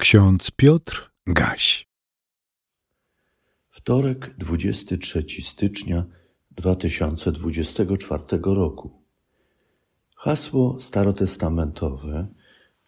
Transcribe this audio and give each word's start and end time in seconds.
Ksiądz 0.00 0.50
Piotr 0.50 1.10
Gaś. 1.26 1.88
Wtorek, 3.70 4.34
23 4.38 5.24
stycznia 5.42 6.06
2024 6.50 8.22
roku. 8.44 9.02
Hasło 10.16 10.80
starotestamentowe, 10.80 12.28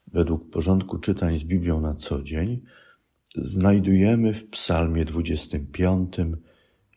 według 0.06 0.50
porządku 0.50 0.98
czytań 0.98 1.36
z 1.36 1.44
Biblią 1.44 1.80
na 1.80 1.94
co 1.94 2.22
dzień, 2.22 2.62
znajdujemy 3.34 4.34
w 4.34 4.48
Psalmie 4.50 5.04
25, 5.04 6.16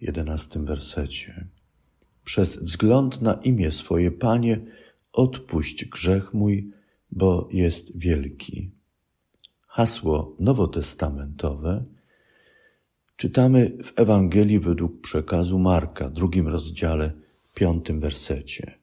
11 0.01 0.59
wersecie. 0.59 1.47
Przez 2.23 2.63
wzgląd 2.63 3.21
na 3.21 3.33
imię 3.33 3.71
swoje, 3.71 4.11
Panie, 4.11 4.65
odpuść 5.11 5.85
grzech 5.85 6.33
mój, 6.33 6.71
bo 7.11 7.49
jest 7.51 7.97
wielki 7.97 8.75
hasło 9.75 10.35
nowotestamentowe 10.39 11.85
czytamy 13.15 13.77
w 13.83 13.99
Ewangelii 13.99 14.59
według 14.59 15.01
przekazu 15.01 15.59
Marka, 15.59 16.09
drugim 16.09 16.47
rozdziale, 16.47 17.13
piątym 17.55 17.99
wersecie. 17.99 18.79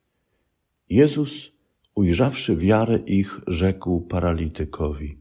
Jezus, 0.91 1.52
ujrzawszy 1.95 2.57
wiarę 2.57 2.97
ich, 2.97 3.41
rzekł 3.47 4.01
paralitykowi: 4.01 5.19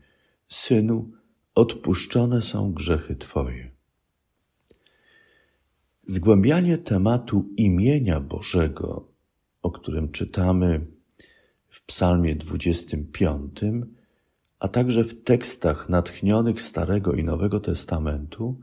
Synu, 0.48 1.12
odpuszczone 1.56 2.42
są 2.42 2.74
grzechy 2.74 3.16
Twoje. 3.16 3.72
Zgłębianie 6.04 6.78
tematu 6.78 7.50
imienia 7.58 8.20
Bożego, 8.20 9.08
o 9.62 9.72
którym 9.72 10.12
czytamy 10.12 10.88
w 11.70 11.86
Psalmie 11.86 12.36
25, 12.36 13.62
a 14.62 14.68
także 14.68 15.04
w 15.04 15.24
tekstach 15.24 15.90
natchnionych 15.90 16.62
Starego 16.62 17.14
i 17.14 17.24
Nowego 17.24 17.60
Testamentu, 17.60 18.60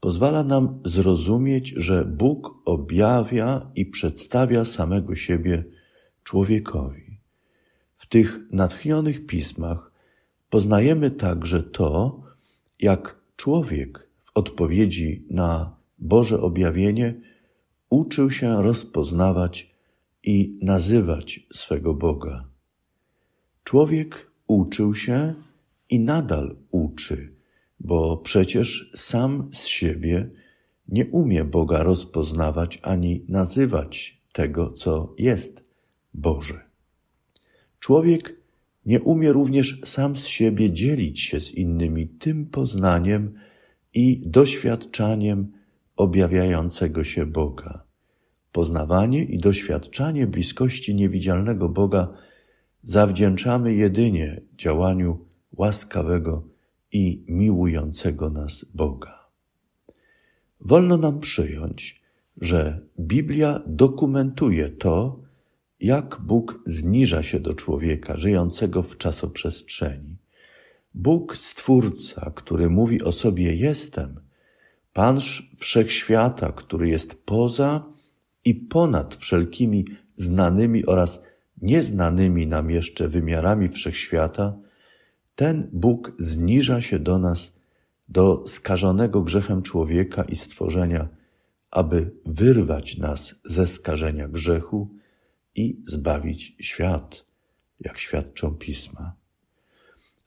pozwala 0.00 0.44
nam 0.44 0.80
zrozumieć, 0.84 1.68
że 1.76 2.04
Bóg 2.04 2.62
objawia 2.64 3.70
i 3.74 3.86
przedstawia 3.86 4.64
samego 4.64 5.14
siebie 5.14 5.64
człowiekowi. 6.24 7.20
W 7.96 8.06
tych 8.06 8.40
natchnionych 8.52 9.26
pismach 9.26 9.92
poznajemy 10.50 11.10
także 11.10 11.62
to, 11.62 12.22
jak 12.80 13.20
człowiek 13.36 14.10
w 14.20 14.30
odpowiedzi 14.34 15.26
na 15.30 15.76
Boże 15.98 16.40
objawienie 16.40 17.20
uczył 17.90 18.30
się 18.30 18.62
rozpoznawać 18.62 19.74
i 20.22 20.58
nazywać 20.62 21.46
swego 21.52 21.94
Boga. 21.94 22.48
Człowiek 23.64 24.27
uczył 24.48 24.94
się 24.94 25.34
i 25.90 26.00
nadal 26.00 26.56
uczy, 26.70 27.32
bo 27.80 28.16
przecież 28.16 28.90
sam 28.94 29.50
z 29.52 29.66
siebie 29.66 30.30
nie 30.88 31.06
umie 31.06 31.44
Boga 31.44 31.82
rozpoznawać 31.82 32.78
ani 32.82 33.24
nazywać 33.28 34.22
tego, 34.32 34.72
co 34.72 35.14
jest 35.18 35.64
Boże. 36.14 36.64
Człowiek 37.80 38.40
nie 38.86 39.00
umie 39.00 39.32
również 39.32 39.80
sam 39.84 40.16
z 40.16 40.26
siebie 40.26 40.70
dzielić 40.70 41.20
się 41.20 41.40
z 41.40 41.52
innymi 41.52 42.08
tym 42.08 42.46
poznaniem 42.46 43.34
i 43.94 44.22
doświadczaniem 44.26 45.52
objawiającego 45.96 47.04
się 47.04 47.26
Boga. 47.26 47.82
Poznawanie 48.52 49.24
i 49.24 49.38
doświadczanie 49.38 50.26
bliskości 50.26 50.94
niewidzialnego 50.94 51.68
Boga 51.68 52.08
zawdzięczamy 52.88 53.74
jedynie 53.74 54.40
działaniu 54.56 55.26
łaskawego 55.52 56.48
i 56.92 57.24
miłującego 57.28 58.30
nas 58.30 58.64
Boga. 58.74 59.28
Wolno 60.60 60.96
nam 60.96 61.20
przyjąć, 61.20 62.02
że 62.40 62.80
Biblia 63.00 63.62
dokumentuje 63.66 64.68
to, 64.68 65.20
jak 65.80 66.20
Bóg 66.20 66.60
zniża 66.64 67.22
się 67.22 67.40
do 67.40 67.54
człowieka 67.54 68.16
żyjącego 68.16 68.82
w 68.82 68.96
czasoprzestrzeni. 68.96 70.16
Bóg 70.94 71.36
Stwórca, 71.36 72.32
który 72.34 72.70
mówi 72.70 73.02
o 73.02 73.12
sobie 73.12 73.54
jestem, 73.54 74.20
Pan 74.92 75.18
Wszechświata, 75.56 76.52
który 76.52 76.88
jest 76.88 77.14
poza 77.24 77.92
i 78.44 78.54
ponad 78.54 79.14
wszelkimi 79.14 79.84
znanymi 80.14 80.86
oraz 80.86 81.27
nieznanymi 81.62 82.46
nam 82.46 82.70
jeszcze 82.70 83.08
wymiarami 83.08 83.68
wszechświata, 83.68 84.58
ten 85.34 85.70
Bóg 85.72 86.12
zniża 86.18 86.80
się 86.80 86.98
do 86.98 87.18
nas, 87.18 87.52
do 88.08 88.44
skażonego 88.46 89.22
grzechem 89.22 89.62
człowieka 89.62 90.22
i 90.22 90.36
stworzenia, 90.36 91.08
aby 91.70 92.10
wyrwać 92.26 92.98
nas 92.98 93.34
ze 93.44 93.66
skażenia 93.66 94.28
grzechu 94.28 94.88
i 95.54 95.82
zbawić 95.86 96.56
świat, 96.60 97.24
jak 97.80 97.98
świadczą 97.98 98.54
pisma. 98.54 99.12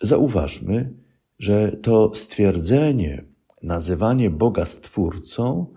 Zauważmy, 0.02 0.94
że 1.40 1.72
to 1.72 2.16
stwierdzenie, 2.16 3.26
nazywanie 3.64 4.30
Boga 4.30 4.66
Stwórcą 4.66 5.74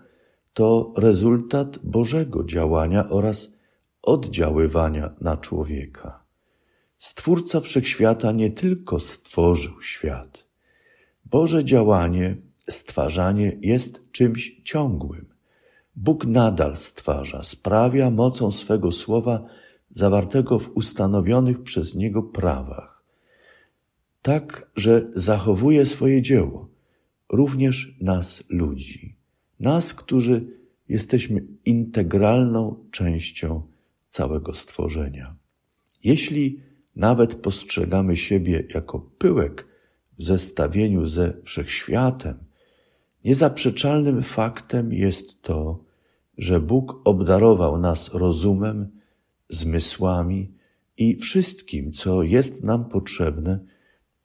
to 0.53 0.93
rezultat 0.97 1.79
Bożego 1.83 2.43
działania 2.43 3.09
oraz 3.09 3.54
oddziaływania 4.05 5.13
na 5.21 5.37
człowieka. 5.37 6.25
Stwórca 6.97 7.59
wszechświata 7.59 8.31
nie 8.31 8.51
tylko 8.51 8.99
stworzył 8.99 9.81
świat. 9.81 10.45
Boże 11.25 11.65
działanie, 11.65 12.37
stwarzanie 12.69 13.57
jest 13.61 14.11
czymś 14.11 14.61
ciągłym. 14.63 15.25
Bóg 15.95 16.25
nadal 16.25 16.75
stwarza, 16.75 17.43
sprawia 17.43 18.09
mocą 18.11 18.51
swego 18.51 18.91
słowa 18.91 19.45
zawartego 19.89 20.59
w 20.59 20.69
ustanowionych 20.75 21.63
przez 21.63 21.95
Niego 21.95 22.23
prawach. 22.23 23.03
Tak, 24.21 24.71
że 24.75 25.07
zachowuje 25.13 25.85
swoje 25.85 26.21
dzieło, 26.21 26.69
również 27.29 27.97
nas 28.01 28.43
ludzi, 28.49 29.17
nas, 29.59 29.93
którzy 29.93 30.47
jesteśmy 30.89 31.45
integralną 31.65 32.85
częścią 32.91 33.74
całego 34.15 34.53
stworzenia. 34.53 35.35
Jeśli 36.03 36.59
nawet 36.95 37.35
postrzegamy 37.35 38.17
siebie 38.17 38.67
jako 38.73 38.99
pyłek 38.99 39.67
w 40.17 40.23
zestawieniu 40.23 41.07
ze 41.07 41.33
wszechświatem, 41.43 42.37
niezaprzeczalnym 43.25 44.23
faktem 44.23 44.93
jest 44.93 45.41
to, 45.41 45.83
że 46.37 46.59
Bóg 46.59 47.01
obdarował 47.03 47.79
nas 47.79 48.13
rozumem, 48.13 48.99
zmysłami 49.49 50.53
i 50.97 51.17
wszystkim, 51.17 51.93
co 51.93 52.23
jest 52.23 52.63
nam 52.63 52.89
potrzebne, 52.89 53.59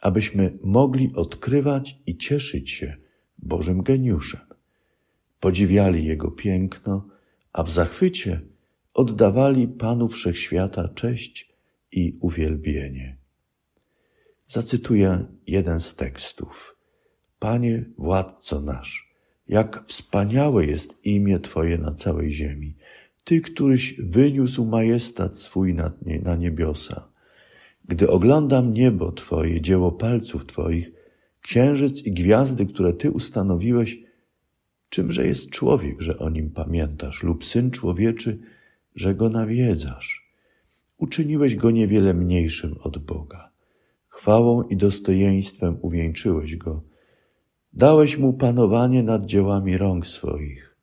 abyśmy 0.01 0.59
mogli 0.65 1.13
odkrywać 1.15 2.01
i 2.07 2.17
cieszyć 2.17 2.71
się 2.71 2.97
Bożym 3.39 3.83
geniuszem. 3.83 4.47
Podziwiali 5.41 6.05
Jego 6.05 6.31
piękno, 6.31 7.07
a 7.53 7.63
w 7.63 7.71
zachwycie 7.71 8.41
oddawali 8.95 9.69
Panu 9.69 10.09
Wszechświata 10.09 10.89
cześć 10.89 11.53
i 11.93 12.19
uwielbienie. 12.21 13.17
Zacytuję 14.47 15.27
jeden 15.47 15.81
z 15.81 15.95
tekstów. 15.95 16.77
Panie, 17.39 17.85
władco 17.99 18.61
nasz, 18.61 19.15
jak 19.49 19.85
wspaniałe 19.87 20.67
jest 20.67 20.99
imię 21.05 21.41
Twoje 21.41 21.79
na 21.79 21.93
całej 21.93 22.31
ziemi. 22.31 22.77
Ty, 23.25 23.41
któryś 23.41 24.01
wyniósł 24.01 24.65
majestat 24.65 25.37
swój 25.37 25.75
na 26.23 26.37
niebiosa. 26.37 27.09
Gdy 27.89 28.11
oglądam 28.11 28.73
niebo 28.73 29.13
Twoje, 29.13 29.61
dzieło 29.61 29.93
palców 29.93 30.47
Twoich, 30.47 30.93
księżyc 31.41 32.03
i 32.03 32.13
gwiazdy, 32.13 32.67
które 32.67 32.93
Ty 32.93 33.11
ustanowiłeś, 33.11 33.99
czymże 34.89 35.27
jest 35.27 35.51
człowiek, 35.51 36.01
że 36.01 36.19
o 36.19 36.31
nim 36.31 36.51
pamiętasz, 36.51 37.23
lub 37.23 37.45
syn 37.45 37.71
człowieczy, 37.71 38.39
że 38.95 39.15
go 39.15 39.29
nawiedzasz. 39.29 40.31
Uczyniłeś 40.99 41.57
go 41.57 41.71
niewiele 41.71 42.15
mniejszym 42.15 42.75
od 42.83 42.99
Boga. 42.99 43.51
Chwałą 44.09 44.63
i 44.63 44.77
dostojeństwem 44.77 45.79
uwieńczyłeś 45.81 46.57
go. 46.57 46.83
Dałeś 47.73 48.19
mu 48.19 48.33
panowanie 48.33 49.03
nad 49.03 49.27
dziełami 49.27 49.77
rąk 49.77 50.07
swoich. 50.07 50.77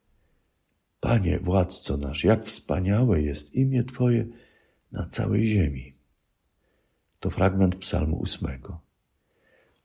Panie, 1.00 1.40
władco 1.40 1.98
nasz, 1.98 2.24
jak 2.24 2.46
wspaniałe 2.46 3.22
jest 3.22 3.56
imię 3.56 3.84
Twoje 3.84 4.28
na 4.92 5.06
całej 5.06 5.44
ziemi. 5.44 5.94
To 7.20 7.30
fragment 7.30 7.76
Psalmu 7.76 8.18
ósmego. 8.18 8.80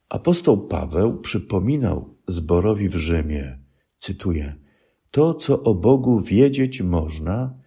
Apostoł 0.08 0.68
Paweł 0.68 1.20
przypominał 1.20 2.14
zborowi 2.26 2.88
w 2.88 2.94
Rzymie, 2.94 3.58
cytuję, 3.98 4.54
to, 5.10 5.34
co 5.34 5.62
o 5.62 5.74
Bogu 5.74 6.20
wiedzieć 6.20 6.82
można, 6.82 7.61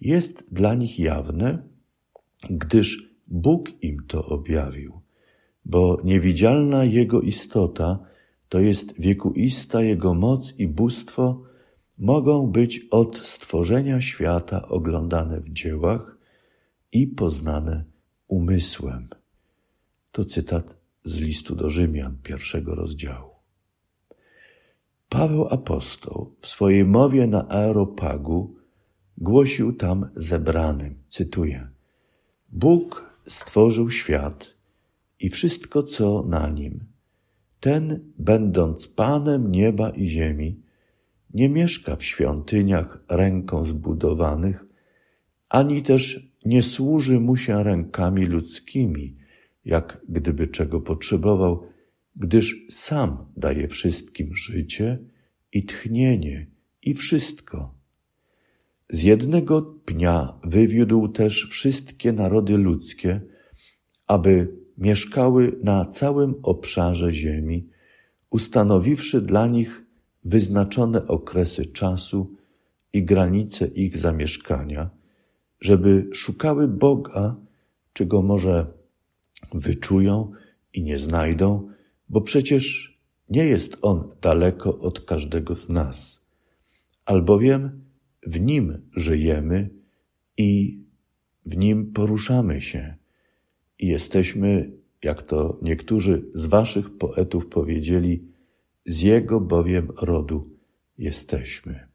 jest 0.00 0.54
dla 0.54 0.74
nich 0.74 0.98
jawne, 0.98 1.68
gdyż 2.50 3.10
Bóg 3.26 3.82
im 3.82 3.96
to 4.06 4.26
objawił. 4.26 5.00
bo 5.64 6.00
niewidzialna 6.04 6.84
Jego 6.84 7.20
istota, 7.20 7.98
to 8.48 8.60
jest 8.60 9.00
wiekuista 9.00 9.82
Jego 9.82 10.14
moc 10.14 10.54
i 10.58 10.68
bóstwo, 10.68 11.42
mogą 11.98 12.46
być 12.46 12.86
od 12.90 13.18
stworzenia 13.18 14.00
świata 14.00 14.68
oglądane 14.68 15.40
w 15.40 15.50
dziełach 15.50 16.18
i 16.92 17.06
poznane 17.06 17.84
umysłem. 18.28 19.08
To 20.12 20.24
cytat 20.24 20.76
z 21.04 21.18
listu 21.18 21.56
do 21.56 21.70
Rzymian 21.70 22.18
pierwszego 22.22 22.74
rozdziału. 22.74 23.30
Paweł 25.08 25.48
apostoł 25.50 26.36
w 26.40 26.46
swojej 26.46 26.84
mowie 26.84 27.26
na 27.26 27.48
Aeropagu 27.48 28.59
głosił 29.20 29.72
tam 29.72 30.10
zebranym, 30.14 30.94
cytuję, 31.08 31.68
Bóg 32.48 33.14
stworzył 33.26 33.90
świat 33.90 34.56
i 35.20 35.30
wszystko, 35.30 35.82
co 35.82 36.24
na 36.28 36.48
nim. 36.48 36.84
Ten, 37.60 38.12
będąc 38.18 38.88
Panem 38.88 39.50
nieba 39.50 39.90
i 39.90 40.06
ziemi, 40.06 40.62
nie 41.34 41.48
mieszka 41.48 41.96
w 41.96 42.04
świątyniach 42.04 43.04
ręką 43.08 43.64
zbudowanych, 43.64 44.64
ani 45.48 45.82
też 45.82 46.30
nie 46.44 46.62
służy 46.62 47.20
mu 47.20 47.36
się 47.36 47.64
rękami 47.64 48.24
ludzkimi, 48.26 49.16
jak 49.64 50.00
gdyby 50.08 50.46
czego 50.46 50.80
potrzebował, 50.80 51.62
gdyż 52.16 52.66
sam 52.70 53.26
daje 53.36 53.68
wszystkim 53.68 54.34
życie 54.34 54.98
i 55.52 55.64
tchnienie 55.64 56.46
i 56.82 56.94
wszystko. 56.94 57.79
Z 59.00 59.02
jednego 59.02 59.62
pnia 59.62 60.38
wywiódł 60.44 61.08
też 61.08 61.48
wszystkie 61.50 62.12
narody 62.12 62.58
ludzkie, 62.58 63.20
aby 64.06 64.56
mieszkały 64.78 65.58
na 65.62 65.84
całym 65.84 66.34
obszarze 66.42 67.12
ziemi, 67.12 67.68
ustanowiwszy 68.30 69.20
dla 69.20 69.46
nich 69.46 69.86
wyznaczone 70.24 71.06
okresy 71.06 71.66
czasu 71.66 72.36
i 72.92 73.04
granice 73.04 73.66
ich 73.66 73.96
zamieszkania, 73.96 74.90
żeby 75.60 76.08
szukały 76.12 76.68
Boga, 76.68 77.36
czego 77.92 78.22
może 78.22 78.66
wyczują 79.54 80.32
i 80.74 80.82
nie 80.82 80.98
znajdą, 80.98 81.68
bo 82.08 82.20
przecież 82.20 82.98
nie 83.28 83.44
jest 83.44 83.76
On 83.82 84.08
daleko 84.20 84.78
od 84.78 85.00
każdego 85.00 85.56
z 85.56 85.68
nas, 85.68 86.20
albowiem 87.06 87.89
w 88.26 88.40
Nim 88.40 88.90
żyjemy 88.96 89.70
i 90.36 90.80
w 91.46 91.56
Nim 91.56 91.92
poruszamy 91.92 92.60
się 92.60 92.96
i 93.78 93.86
jesteśmy, 93.86 94.72
jak 95.02 95.22
to 95.22 95.58
niektórzy 95.62 96.30
z 96.34 96.46
Waszych 96.46 96.98
poetów 96.98 97.46
powiedzieli, 97.46 98.28
z 98.86 99.00
Jego 99.00 99.40
bowiem 99.40 99.88
rodu 100.02 100.50
jesteśmy. 100.98 101.88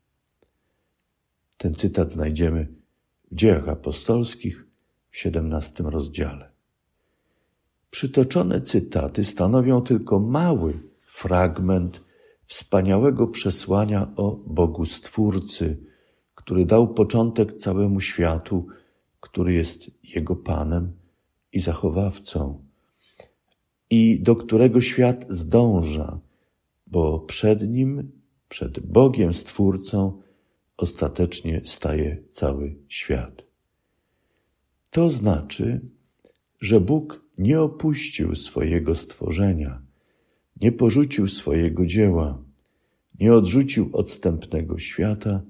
Ten 1.57 1.73
cytat 1.73 2.11
znajdziemy 2.11 2.67
w 3.31 3.35
Dziejach 3.35 3.69
Apostolskich 3.69 4.67
w 5.09 5.25
XVII 5.25 5.89
rozdziale. 5.89 6.51
Przytoczone 7.91 8.61
cytaty 8.61 9.23
stanowią 9.23 9.81
tylko 9.81 10.19
mały 10.19 10.73
fragment 10.99 12.03
wspaniałego 12.45 13.27
przesłania 13.27 14.13
o 14.15 14.35
Bogu 14.47 14.85
Stwórcy, 14.85 15.77
który 16.45 16.65
dał 16.65 16.93
początek 16.93 17.53
całemu 17.53 18.01
światu, 18.01 18.67
który 19.19 19.53
jest 19.53 19.91
Jego 20.03 20.35
Panem 20.35 20.91
i 21.53 21.59
zachowawcą, 21.59 22.65
i 23.89 24.19
do 24.21 24.35
którego 24.35 24.81
świat 24.81 25.25
zdąża, 25.29 26.19
bo 26.87 27.19
przed 27.19 27.69
Nim, 27.69 28.11
przed 28.49 28.79
Bogiem 28.79 29.33
Stwórcą, 29.33 30.21
ostatecznie 30.77 31.61
staje 31.63 32.23
cały 32.29 32.75
świat. 32.87 33.43
To 34.91 35.09
znaczy, 35.09 35.81
że 36.61 36.81
Bóg 36.81 37.25
nie 37.37 37.61
opuścił 37.61 38.35
swojego 38.35 38.95
stworzenia, 38.95 39.81
nie 40.61 40.71
porzucił 40.71 41.27
swojego 41.27 41.85
dzieła, 41.85 42.43
nie 43.19 43.33
odrzucił 43.33 43.89
odstępnego 43.93 44.77
świata, 44.77 45.41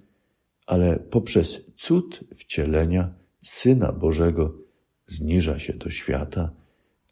ale 0.66 1.00
poprzez 1.00 1.62
cud 1.76 2.24
wcielenia 2.36 3.14
Syna 3.44 3.92
Bożego 3.92 4.58
zniża 5.06 5.60
się 5.60 5.74
do 5.74 5.90
świata, 5.90 6.52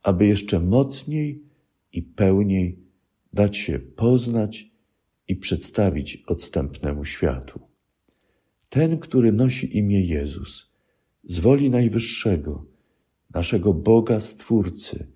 aby 0.04 0.26
jeszcze 0.26 0.60
mocniej 0.60 1.44
i 1.92 2.02
pełniej 2.02 2.80
dać 3.34 3.58
się 3.58 3.80
poznać 3.80 4.72
i 5.28 5.36
przedstawić 5.36 6.24
odstępnemu 6.28 7.06
światu. 7.06 7.60
Ten, 8.70 8.98
który 8.98 9.32
nosi 9.32 9.78
imię 9.78 10.02
Jezus, 10.02 10.72
z 11.24 11.40
woli 11.40 11.70
Najwyższego, 11.70 12.66
naszego 13.34 13.74
Boga 13.74 14.20
Stwórcy, 14.20 15.08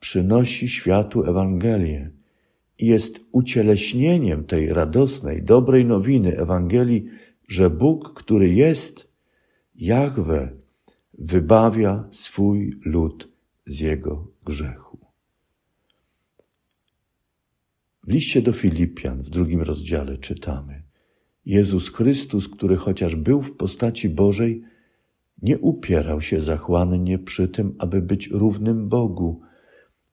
przynosi 0.00 0.68
światu 0.68 1.24
Ewangelię 1.24 2.10
i 2.78 2.86
jest 2.86 3.20
ucieleśnieniem 3.32 4.44
tej 4.44 4.72
radosnej, 4.72 5.42
dobrej 5.42 5.84
nowiny 5.84 6.38
Ewangelii, 6.38 7.06
że 7.50 7.70
Bóg, 7.70 8.14
który 8.14 8.48
jest 8.48 9.08
Jahwe, 9.74 10.56
wybawia 11.18 12.08
swój 12.10 12.80
lud 12.84 13.28
z 13.66 13.80
jego 13.80 14.32
grzechu. 14.44 14.98
W 18.06 18.12
liście 18.12 18.42
do 18.42 18.52
Filipian 18.52 19.22
w 19.22 19.30
drugim 19.30 19.62
rozdziale 19.62 20.18
czytamy: 20.18 20.82
Jezus 21.46 21.88
Chrystus, 21.88 22.48
który 22.48 22.76
chociaż 22.76 23.16
był 23.16 23.42
w 23.42 23.56
postaci 23.56 24.08
Bożej, 24.08 24.62
nie 25.42 25.58
upierał 25.58 26.20
się 26.20 26.40
zachłannie 26.40 27.18
przy 27.18 27.48
tym, 27.48 27.74
aby 27.78 28.02
być 28.02 28.28
równym 28.28 28.88
Bogu, 28.88 29.40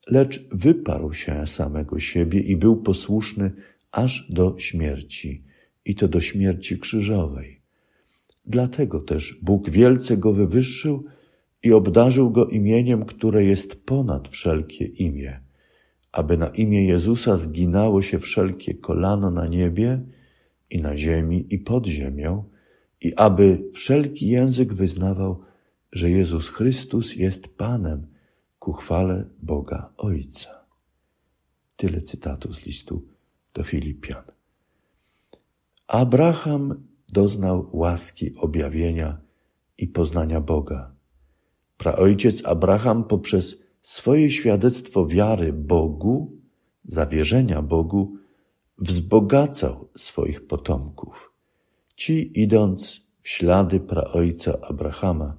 lecz 0.07 0.47
wyparł 0.51 1.13
się 1.13 1.47
samego 1.47 1.99
siebie 1.99 2.39
i 2.39 2.57
był 2.57 2.81
posłuszny 2.81 3.51
aż 3.91 4.27
do 4.29 4.55
śmierci, 4.59 5.46
i 5.87 5.95
to 5.95 6.07
do 6.07 6.21
śmierci 6.21 6.79
krzyżowej. 6.79 7.61
Dlatego 8.45 8.99
też 8.99 9.39
Bóg 9.41 9.69
wielce 9.69 10.17
go 10.17 10.33
wywyższył 10.33 11.03
i 11.63 11.73
obdarzył 11.73 12.31
go 12.31 12.47
imieniem, 12.47 13.05
które 13.05 13.43
jest 13.43 13.85
ponad 13.85 14.27
wszelkie 14.27 14.85
imię, 14.85 15.39
aby 16.11 16.37
na 16.37 16.47
imię 16.47 16.85
Jezusa 16.85 17.37
zginało 17.37 18.01
się 18.01 18.19
wszelkie 18.19 18.73
kolano 18.73 19.31
na 19.31 19.47
niebie 19.47 20.01
i 20.69 20.81
na 20.81 20.97
ziemi 20.97 21.47
i 21.49 21.59
pod 21.59 21.87
ziemią, 21.87 22.43
i 23.01 23.13
aby 23.15 23.69
wszelki 23.73 24.27
język 24.27 24.73
wyznawał, 24.73 25.41
że 25.91 26.09
Jezus 26.09 26.49
Chrystus 26.49 27.15
jest 27.15 27.47
Panem 27.47 28.07
ku 28.59 28.73
chwale 28.73 29.25
Boga 29.41 29.93
Ojca. 29.97 30.65
Tyle 31.75 32.01
cytatu 32.01 32.53
z 32.53 32.65
listu 32.65 33.07
do 33.53 33.63
Filipian. 33.63 34.36
Abraham 35.87 36.83
doznał 37.09 37.69
łaski 37.73 38.35
objawienia 38.35 39.17
i 39.77 39.87
poznania 39.87 40.41
Boga. 40.41 40.91
Praojciec 41.77 42.45
Abraham 42.45 43.03
poprzez 43.03 43.57
swoje 43.81 44.29
świadectwo 44.29 45.05
wiary 45.05 45.53
Bogu, 45.53 46.31
zawierzenia 46.85 47.61
Bogu, 47.61 48.15
wzbogacał 48.77 49.89
swoich 49.95 50.47
potomków. 50.47 51.33
Ci, 51.95 52.41
idąc 52.41 53.03
w 53.21 53.29
ślady 53.29 53.79
praojca 53.79 54.57
Abrahama, 54.61 55.37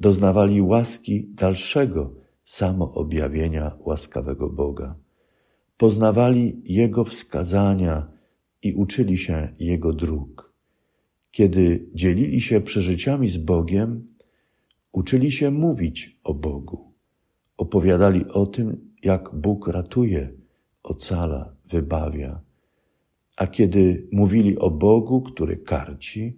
doznawali 0.00 0.62
łaski 0.62 1.28
dalszego 1.28 2.14
samoobjawienia 2.44 3.76
łaskawego 3.80 4.50
Boga. 4.50 4.96
Poznawali 5.76 6.62
Jego 6.64 7.04
wskazania 7.04 8.13
i 8.64 8.74
uczyli 8.74 9.16
się 9.16 9.48
Jego 9.58 9.92
dróg. 9.92 10.54
Kiedy 11.30 11.88
dzielili 11.94 12.40
się 12.40 12.60
przeżyciami 12.60 13.28
z 13.28 13.36
Bogiem, 13.38 14.06
uczyli 14.92 15.30
się 15.30 15.50
mówić 15.50 16.20
o 16.24 16.34
Bogu. 16.34 16.92
Opowiadali 17.56 18.24
o 18.28 18.46
tym, 18.46 18.90
jak 19.02 19.34
Bóg 19.34 19.68
ratuje, 19.68 20.32
ocala, 20.82 21.56
wybawia. 21.66 22.40
A 23.36 23.46
kiedy 23.46 24.08
mówili 24.12 24.58
o 24.58 24.70
Bogu, 24.70 25.22
który 25.22 25.56
karci, 25.56 26.36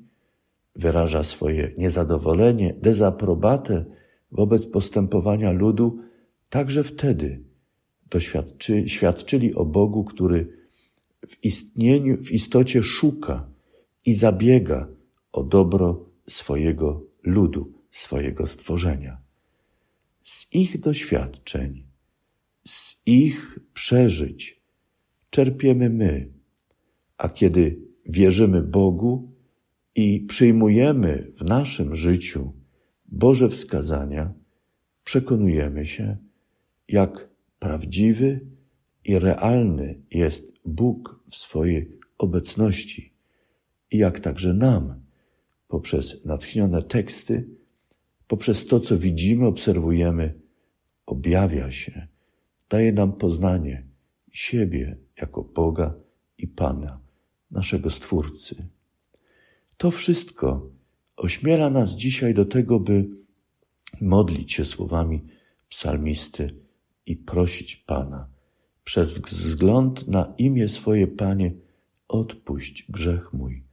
wyraża 0.77 1.25
swoje 1.25 1.73
niezadowolenie, 1.79 2.75
dezaprobatę 2.83 3.85
wobec 4.33 4.67
postępowania 4.67 5.53
ludu, 5.53 5.99
także 6.49 6.85
wtedy 6.85 7.45
doświadczy, 8.11 8.89
świadczyli 8.89 9.55
o 9.55 9.65
Bogu, 9.65 10.05
który 10.05 10.56
w 11.29 11.45
istnieniu, 11.45 12.17
w 12.17 12.31
istocie 12.33 12.83
szuka 12.83 13.51
i 14.05 14.15
zabiega 14.15 14.89
o 15.33 15.43
dobro 15.45 16.11
swojego 16.29 17.07
ludu, 17.23 17.73
swojego 17.91 18.47
stworzenia. 18.47 19.19
Z 20.23 20.55
ich 20.55 20.81
doświadczeń 20.81 21.87
z 22.67 23.03
ich 23.07 23.59
przeżyć 23.73 24.63
czerpiemy 25.31 25.91
my, 25.91 26.33
a 27.19 27.29
kiedy 27.29 27.81
wierzymy 28.07 28.63
Bogu 28.63 29.33
i 29.95 30.21
przyjmujemy 30.21 31.33
w 31.35 31.45
naszym 31.45 31.97
życiu 31.97 32.53
Boże 33.07 33.49
wskazania, 33.49 34.35
przekonujemy 35.05 35.87
się, 35.87 36.17
jak 36.89 37.31
prawdziwy 37.59 38.41
i 39.05 39.19
realny 39.19 40.03
jest 40.11 40.53
Bóg 40.65 41.16
w 41.31 41.37
swojej 41.37 41.99
obecności 42.19 43.17
jak 43.91 44.21
także 44.21 44.55
nam, 44.55 45.01
poprzez 45.69 46.25
natchnione 46.25 46.83
teksty, 46.83 47.49
poprzez 48.27 48.67
to, 48.67 48.81
co 48.81 48.99
widzimy, 48.99 49.47
obserwujemy, 49.47 50.41
objawia 51.07 51.71
się, 51.71 52.07
daje 52.69 52.93
nam 52.93 53.13
poznanie 53.13 53.87
siebie 54.33 54.99
jako 55.17 55.43
Boga 55.45 55.95
i 56.39 56.49
Pana, 56.49 57.01
naszego 57.51 57.91
Stwórcy. 57.91 58.69
To 59.77 59.91
wszystko 59.91 60.71
ośmiela 61.17 61.71
nas 61.71 61.91
dzisiaj 61.91 62.35
do 62.35 62.45
tego, 62.45 62.81
by 62.81 63.09
modlić 64.01 64.53
się 64.53 64.65
słowami 64.65 65.25
psalmisty 65.69 66.61
i 67.07 67.17
prosić 67.17 67.77
Pana, 67.77 68.29
przez 68.87 69.19
wzgląd 69.19 70.09
na 70.09 70.35
imię 70.39 70.69
swoje, 70.69 71.07
Panie, 71.07 71.53
odpuść 72.09 72.87
grzech 72.89 73.33
mój, 73.33 73.65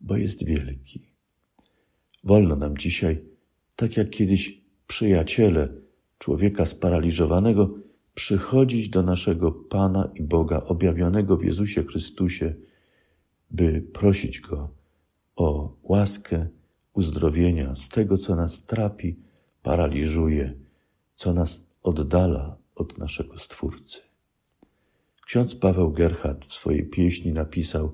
bo 0.00 0.16
jest 0.16 0.44
wielki. 0.44 1.12
Wolno 2.24 2.56
nam 2.56 2.76
dzisiaj, 2.76 3.24
tak 3.76 3.96
jak 3.96 4.10
kiedyś 4.10 4.62
przyjaciele 4.86 5.68
człowieka 6.18 6.66
sparaliżowanego, 6.66 7.74
przychodzić 8.14 8.88
do 8.88 9.02
naszego 9.02 9.52
Pana 9.52 10.10
i 10.14 10.22
Boga 10.22 10.62
objawionego 10.66 11.36
w 11.36 11.44
Jezusie 11.44 11.82
Chrystusie, 11.82 12.54
by 13.50 13.82
prosić 13.92 14.40
Go 14.40 14.74
o 15.36 15.76
łaskę 15.82 16.48
uzdrowienia 16.92 17.74
z 17.74 17.88
tego, 17.88 18.18
co 18.18 18.36
nas 18.36 18.62
trapi, 18.62 19.16
paraliżuje, 19.62 20.54
co 21.16 21.32
nas 21.32 21.62
oddala 21.82 22.56
od 22.74 22.98
naszego 22.98 23.38
Stwórcy. 23.38 24.11
Ksiądz 25.26 25.54
Paweł 25.54 25.92
Gerhard 25.92 26.46
w 26.46 26.52
swojej 26.52 26.90
pieśni 26.90 27.32
napisał: 27.32 27.92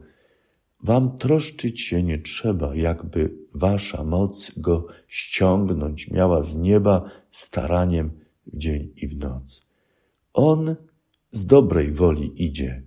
Wam 0.83 1.19
troszczyć 1.19 1.81
się 1.81 2.03
nie 2.03 2.19
trzeba, 2.19 2.75
jakby 2.75 3.35
wasza 3.55 4.05
moc 4.05 4.53
go 4.57 4.87
ściągnąć 5.07 6.11
miała 6.11 6.43
z 6.43 6.57
nieba 6.57 7.11
staraniem 7.31 8.11
w 8.47 8.59
dzień 8.59 8.93
i 8.97 9.09
w 9.09 9.17
noc. 9.17 9.67
On 10.33 10.77
z 11.31 11.47
dobrej 11.47 11.93
woli 11.93 12.45
idzie, 12.45 12.83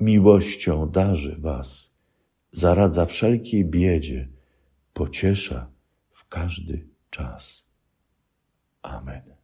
miłością 0.00 0.90
darzy 0.90 1.36
was, 1.38 1.90
zaradza 2.50 3.06
wszelkiej 3.06 3.64
biedzie, 3.64 4.28
pociesza 4.92 5.70
w 6.10 6.28
każdy 6.28 6.88
czas. 7.10 7.66
Amen. 8.82 9.37